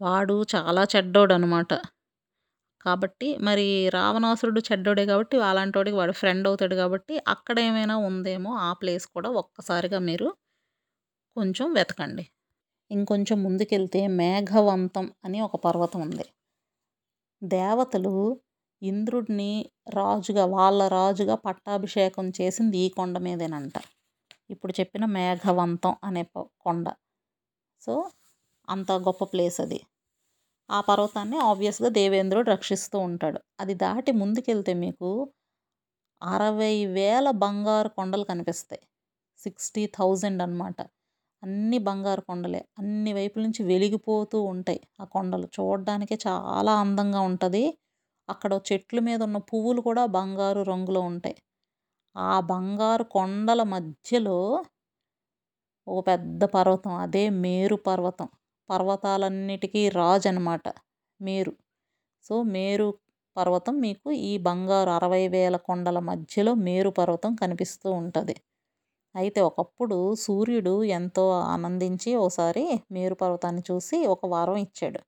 [0.00, 1.72] వాడు చాలా చెడ్డోడు అనమాట
[2.84, 8.70] కాబట్టి మరి రావణాసురుడు చెడ్డోడే కాబట్టి అలాంటి వాడికి వాడు ఫ్రెండ్ అవుతాడు కాబట్టి అక్కడ ఏమైనా ఉందేమో ఆ
[8.72, 10.28] ప్లేస్ కూడా ఒక్కసారిగా మీరు
[11.36, 12.24] కొంచెం వెతకండి.
[12.90, 16.26] ఇంకొంచెం ముందుకెళ్తే మేఘవంతం అని ఒక పర్వతం ఉంది.
[17.42, 18.12] దేవతలు
[18.82, 19.50] ఇంద్రుడిని
[19.94, 23.76] రాజుగా వాళ్ళ రాజుగా పట్టాభిషేకం చేసింది ఈ కొండ మీదేనంట.
[24.50, 26.22] ఇప్పుడు చెప్పిన మేఘవంతం అనే
[26.60, 26.86] కొండ.
[27.82, 27.94] సో
[28.68, 29.80] అంత గొప్ప ప్లేస్ అది.
[30.70, 33.40] ఆ పర్వతాన్ని ఆబ్వియస్గా దేవేంద్రుడు రక్షిస్తూ ఉంటాడు.
[33.60, 35.10] అది దాటి ముందుకెళ్తే మీకు
[36.22, 38.82] అరవై వేల బంగారు కొండలు కనిపిస్తాయి.
[39.40, 40.78] సిక్స్టీ థౌజండ్ అనమాట
[41.42, 42.60] అన్ని బంగారు కొండలే.
[42.78, 45.46] అన్ని వైపుల నుంచి వెలిగిపోతూ ఉంటాయి ఆ కొండలు.
[45.56, 47.64] చూడడానికే చాలా అందంగా ఉంటుంది.
[48.28, 51.36] అక్కడ చెట్ల మీద ఉన్న పువ్వులు కూడా బంగారు రంగులో ఉంటాయి.
[52.16, 54.38] ఆ బంగారు కొండల మధ్యలో
[55.86, 58.28] ఒక పెద్ద పర్వతం అదే మేరు పర్వతం.
[58.68, 60.64] పర్వతాలన్నిటికీ రాజు అనమాట
[61.20, 61.52] మేరు.
[62.24, 62.88] సో మేరు
[63.36, 68.34] పర్వతం మీకు ఈ బంగారు అరవై వేల కొండల మధ్యలో మేరు పర్వతం కనిపిస్తూ ఉంటుంది.
[69.14, 75.00] అయితే ఒకప్పుడు సూర్యుడు ఎంతో ఆనందించి ఓసారి మేరు పర్వతాన్ని చూసి ఒక వారం ఇచ్చాడు.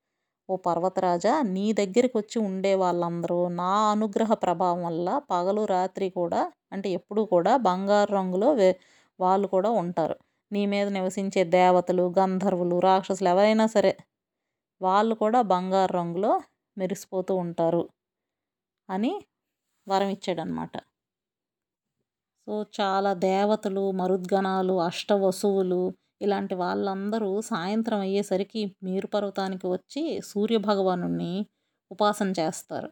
[0.48, 6.88] ఓ పర్వతరాజా నీ దగ్గరికి వచ్చి ఉండే వాళ్ళందరూ నా అనుగ్రహ ప్రభావం వల్ల పగలు రాత్రి కూడా అంటే
[6.98, 8.70] ఎప్పుడూ కూడా బంగారు రంగులో వే
[9.18, 10.16] వాళ్ళు కూడా ఉంటారు.
[10.54, 13.92] నీ మీద నివసించే దేవతలు గంధర్వులు రాక్షసులు ఎవరైనా సరే
[14.80, 16.32] వాళ్ళు కూడా బంగారు రంగులో
[16.76, 17.84] మెరిసిపోతూ ఉంటారు
[18.88, 19.12] అని
[19.86, 20.74] వరం ఇచ్చాడనమాట
[22.46, 25.80] సో చాలా దేవతలు మరుద్గణాలు అష్టవసువులు
[26.20, 31.08] ఇలాంటి వాళ్ళందరూ సాయంత్రం అయ్యేసరికి మీరు పర్వతానికి వచ్చి సూర్యభగవాను
[31.90, 32.88] ఉపాసన చేస్తారు.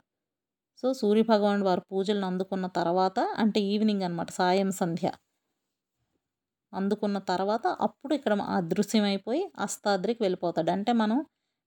[0.82, 5.06] సో సూర్యభగవానుడు వారి పూజలను అందుకున్న తర్వాత అంటే ఈవినింగ్ అనమాట సాయం సంధ్య.
[6.72, 10.70] అందుకున్న తర్వాత అప్పుడు ఇక్కడ అదృశ్యమైపోయి అస్తాద్రికి వెళ్ళిపోతాడు.
[10.70, 11.18] అంటే మనం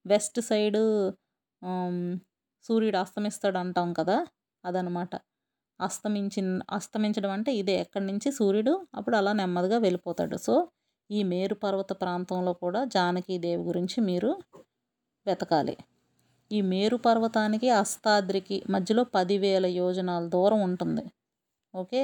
[0.06, 0.80] వెస్ట్ సైడ్
[2.64, 4.16] సూర్యుడు అస్తమిస్తాడు అంటాం కదా
[4.64, 5.12] అదనమాట.
[5.80, 6.40] అస్తమించి
[6.70, 10.36] అస్తమించడం అంటే ఇదే ఎక్కడి నుంచి సూర్యుడు అప్పుడు అలా నెమ్మదిగా వెళ్ళిపోతాడు.
[10.36, 10.54] సో
[11.10, 14.30] ఈ మేరు పర్వత ప్రాంతంలో కూడా జానకీదేవి గురించి మీరు
[15.26, 15.76] వెతకాలి.
[16.50, 21.04] ఈ మేరు పర్వతానికి అస్తాద్రికి మధ్యలో పదివేల యోజనాల దూరం ఉంటుంది.
[21.74, 22.02] ఓకే?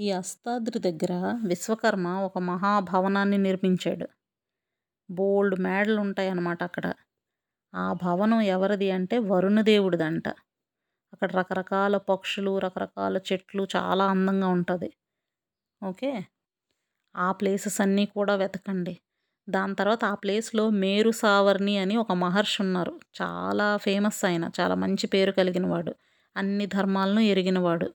[0.00, 1.12] ఈ అస్తాద్రి దగ్గర
[1.46, 4.08] విశ్వకర్మ ఒక మహాభవనాన్ని నిర్మించాడు.
[5.08, 6.86] బోల్డ్ మేడలు ఉంటాయి అన్నమాట అక్కడ.
[7.74, 10.26] ఆ భవనం ఎవరిది అంటే వరుణదేవుడిదంట
[11.12, 14.90] అక్కడ రకరకాల పక్షులు రకరకాల చెట్లు చాలా అందంగా ఉంటుంది.
[15.82, 16.12] ఓకే?
[17.14, 18.94] ఆ ప్లేసెస్ అన్నీ కూడా వెతకండి.
[19.48, 22.94] దాని తర్వాత ఆ ప్లేస్లో మేరు సావర్ణి అని ఒక మహర్షి ఉన్నారు.
[23.20, 24.50] చాలా ఫేమస్ ఆయన.
[24.60, 25.94] చాలా మంచి పేరు కలిగిన వాడు
[26.36, 27.88] అన్ని ధర్మాలను ఎరిగినవాడు.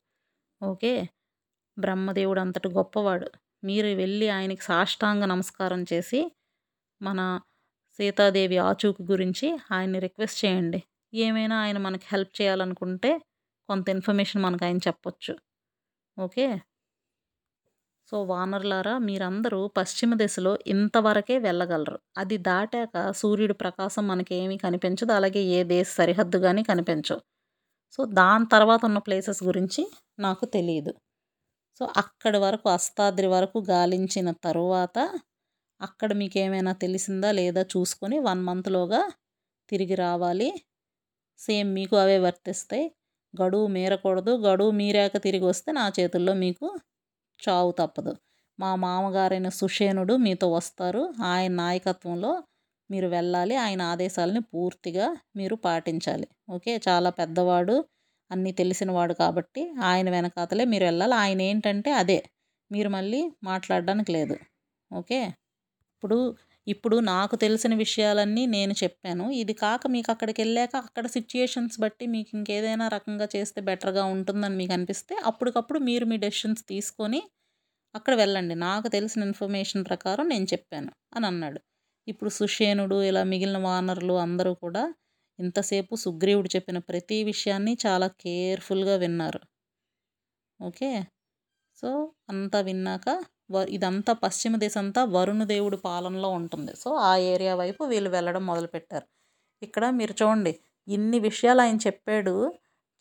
[0.61, 0.93] ఓకే?
[1.77, 3.31] బ్రహ్మదేవుడు అంతటి గొప్పవాడు.
[3.63, 6.31] మీరు వెళ్ళి ఆయనకి సాష్టాంగ నమస్కారం చేసి
[7.01, 7.39] మన
[7.93, 10.83] సీతాదేవి ఆచూకి గురించి ఆయన్ని రిక్వెస్ట్ చేయండి.
[11.13, 13.11] ఏమైనా ఆయన మనకు హెల్ప్ చేయాలనుకుంటే
[13.69, 15.33] కొంత ఇన్ఫర్మేషన్ మనకు ఆయన చెప్పొచ్చు.
[16.19, 16.47] ఓకే?
[18.07, 21.99] సో వానరులారా మీరందరూ పశ్చిమ దిశలో ఇంతవరకే వెళ్ళగలరు.
[22.17, 25.11] అది దాటాక సూర్యుడి ప్రకాశం మనకేమీ కనిపించదు.
[25.11, 27.21] అలాగే ఏ దేశ సరిహద్దు కానీ కనిపించవు.
[27.91, 29.81] సో దాని తర్వాత ఉన్న ప్లేసెస్ గురించి
[30.19, 30.93] నాకు తెలియదు
[31.81, 34.97] సో అక్కడి వరకు అస్తాద్రి వరకు గాలించిన తరువాత
[35.81, 37.29] అక్కడ మీకు ఏమైనా తెలిసిందా?
[37.31, 37.61] లేదా?
[37.73, 39.01] చూసుకొని వన్ మంత్లోగా
[39.69, 40.49] తిరిగి రావాలి.
[41.39, 42.85] సేమ్ మీకు అవే వర్తిస్తాయి.
[43.33, 44.33] గడువు మీరకూడదు.
[44.47, 46.67] గడువు మీరాక తిరిగి వస్తే నా చేతుల్లో మీకు
[47.39, 48.13] చావు తప్పదు.
[48.59, 51.03] మా మామగారైన సుషేనుడు మీతో వస్తారు.
[51.31, 52.33] ఆయన నాయకత్వంలో
[52.89, 53.55] మీరు వెళ్ళాలి.
[53.65, 55.07] ఆయన ఆదేశాలని పూర్తిగా
[55.37, 56.27] మీరు పాటించాలి.
[56.51, 56.73] ఓకే?
[56.89, 57.77] చాలా పెద్దవాడు.
[58.31, 61.15] అన్నీ తెలిసినవాడు కాబట్టి ఆయన వెనకాతలే మీరు వెళ్ళాలి.
[61.15, 62.19] ఆయన ఏంటంటే అదే.
[62.71, 64.35] మీరు మళ్ళీ మాట్లాడడానికి లేదు.
[64.91, 65.19] ఓకే?
[65.93, 66.17] ఇప్పుడు
[66.67, 69.25] ఇప్పుడు నాకు తెలిసిన విషయాలన్నీ నేను చెప్పాను.
[69.33, 74.73] ఇది కాక మీకు అక్కడికి వెళ్ళాక అక్కడ సిచ్యుయేషన్స్ బట్టి మీకు ఇంకేదైనా రకంగా చేస్తే బెటర్గా ఉంటుందని మీకు
[74.73, 77.21] అనిపిస్తే అప్పటికప్పుడు మీరు మీ డెసిషన్స్ తీసుకొని
[77.95, 78.55] అక్కడ వెళ్ళండి.
[78.61, 81.59] నాకు తెలిసిన ఇన్ఫర్మేషన్ ప్రకారం నేను చెప్పాను అని అన్నాడు.
[82.07, 84.83] ఇప్పుడు సుషేనుడు ఇలా మిగిలిన వానరులు అందరూ కూడా
[85.39, 89.41] ఇంతసేపు సుగ్రీవుడు చెప్పిన ప్రతి విషయాన్ని చాలా కేర్ఫుల్గా విన్నారు.
[90.59, 90.89] ఓకే?
[91.83, 91.89] సో
[92.29, 93.07] అంతా విన్నాక
[93.49, 96.73] వ ఇదంతా పశ్చిమ దేశం అంతా వరుణదేవుడి పాలనలో ఉంటుంది.
[96.75, 99.07] సో ఆ ఏరియా వైపు వీళ్ళు వెళ్ళడం మొదలుపెట్టారు.
[99.61, 100.53] ఇక్కడ మీరు చూడండి
[100.87, 102.35] ఇన్ని విషయాలు ఆయన చెప్పాడు.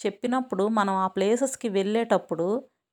[0.00, 2.48] చెప్పినప్పుడు మనం ఆ ప్లేసెస్కి వెళ్ళేటప్పుడు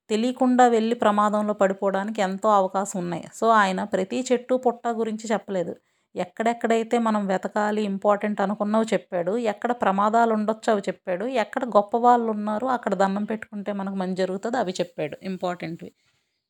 [0.10, 3.26] తెలియకుండా వెళ్ళి ప్రమాదంలో పడిపోవడానికి ఎంతో అవకాశం ఉన్నాయి.
[3.34, 5.74] సో ఆయన ప్రతి చెట్టు పుట్ట గురించి చెప్పలేదు.
[6.16, 12.68] ఎక్కడెక్కడైతే మనం వెతకాలి ఇంపార్టెంట్ అనుకున్నవి చెప్పాడు ఎక్కడ ప్రమాదాలు ఉండొచ్చు అవి చెప్పాడు ఎక్కడ గొప్ప వాళ్ళు ఉన్నారు
[12.68, 15.92] అక్కడ దండం పెట్టుకుంటే మనకు మంచి జరుగుతుంది అవి చెప్పాడు ఇంపార్టెంట్వి.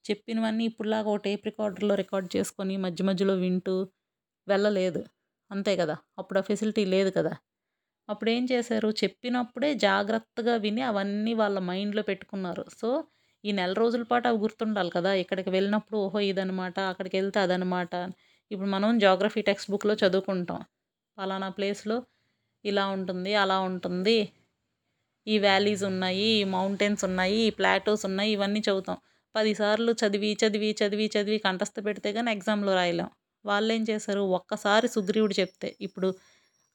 [0.06, 3.76] చెప్పినవన్నీ ఇప్పుడులాగా ఒక టేప్ రికార్డర్లో రికార్డ్ చేసుకొని మధ్య మధ్యలో వింటూ
[4.48, 5.02] వెళ్ళలేదు.
[5.52, 7.34] అంతే కదా అప్పుడు ఆ ఫెసిలిటీ లేదు కదా.
[8.10, 8.90] అప్పుడు ఏం చేశారు?
[9.02, 12.64] చెప్పినప్పుడే జాగ్రత్తగా విని అవన్నీ వాళ్ళ మైండ్లో పెట్టుకున్నారు.
[12.80, 12.90] సో
[13.44, 17.94] ఈ నెల రోజుల పాటు అవి గుర్తుండాలి కదా ఇక్కడికి వెళ్ళినప్పుడు ఓహో ఇదనమాట అక్కడికి వెళ్తే అదనమాట
[18.52, 20.62] ఇప్పుడు మనం జాగ్రఫీ టెక్స్ట్ బుక్లో చదువుకుంటాం.
[21.18, 21.98] పలానా ప్లేస్లో
[22.66, 24.18] ఇలా ఉంటుంది అలా ఉంటుంది.
[25.28, 28.98] ఈ వ్యాలీస్ ఉన్నాయి ఈ మౌంటైన్స్ ఉన్నాయి ఈ ప్లాటోస్ ఉన్నాయి ఇవన్నీ చదువుతాం.
[29.36, 33.10] పదిసార్లు చదివి చదివి చదివి చదివి కంఠస్థ పెడితే కానీ ఎగ్జామ్లో రాయలేం.
[33.46, 34.20] వాళ్ళు ఏం చేశారు?
[34.20, 36.10] ఒక్కసారి సుగ్రీవుడు చెప్తే ఇప్పుడు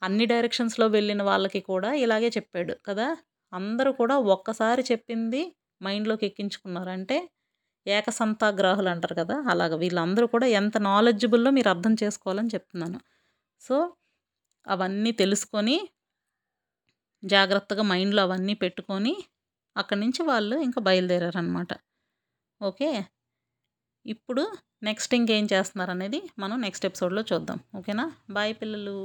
[0.03, 3.17] అన్ని డైరెక్షన్స్లో వెళ్ళిన వాళ్ళకి కూడా ఇలాగే చెప్పాడు కదా?
[3.53, 5.43] అందరూ కూడా ఒక్కసారి చెప్పింది
[5.83, 6.91] మైండ్లోకి ఎక్కించుకున్నారు.
[6.91, 7.17] అంటే
[7.87, 12.99] ఏకసంతాగ్రాహులు అంటారు కదా అలాగ వీళ్ళందరూ కూడా ఎంత నాలెడ్జబుల్లో మీరు అర్థం చేసుకోవాలని చెప్తున్నాను.
[13.61, 13.77] సో
[14.66, 15.77] అవన్నీ తెలుసుకొని
[17.25, 19.14] జాగ్రత్తగా మైండ్లో అవన్నీ పెట్టుకొని
[19.77, 21.72] అక్కడి నుంచి వాళ్ళు ఇంకా బయలుదేరారనమాట
[22.61, 22.90] ఓకే?
[24.07, 24.42] ఇప్పుడు
[24.83, 27.59] నెక్స్ట్ ఇంకేం చేస్తున్నారు అనేది మనం నెక్స్ట్ ఎపిసోడ్లో చూద్దాం.
[27.77, 28.12] ఓకేనా?
[28.31, 28.96] బాయ్ పిల్లలు.